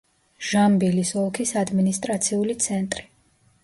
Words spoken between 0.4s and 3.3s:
ჟამბილის ოლქის ადმინისტრაციული ცენტრი.